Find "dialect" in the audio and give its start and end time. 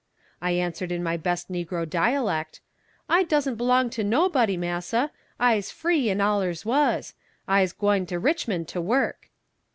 1.87-2.59